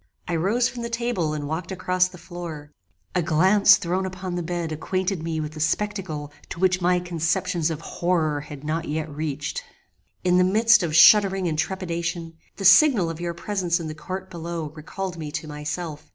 I 0.27 0.35
rose 0.35 0.67
from 0.67 0.81
the 0.81 0.89
table 0.89 1.31
and 1.33 1.47
walked 1.47 1.71
across 1.71 2.07
the 2.07 2.17
floor. 2.17 2.71
A 3.13 3.21
glance 3.21 3.77
thrown 3.77 4.07
upon 4.07 4.33
the 4.33 4.41
bed 4.41 4.71
acquainted 4.71 5.21
me 5.21 5.39
with 5.39 5.55
a 5.55 5.59
spectacle 5.59 6.31
to 6.49 6.59
which 6.59 6.81
my 6.81 6.99
conceptions 6.99 7.69
of 7.69 7.81
horror 7.81 8.41
had 8.41 8.63
not 8.63 8.87
yet 8.89 9.15
reached. 9.15 9.63
"In 10.23 10.39
the 10.39 10.43
midst 10.43 10.81
of 10.81 10.95
shuddering 10.95 11.47
and 11.47 11.55
trepidation, 11.59 12.33
the 12.55 12.65
signal 12.65 13.11
of 13.11 13.21
your 13.21 13.35
presence 13.35 13.79
in 13.79 13.87
the 13.89 13.93
court 13.93 14.31
below 14.31 14.69
recalled 14.71 15.19
me 15.19 15.31
to 15.33 15.47
myself. 15.47 16.09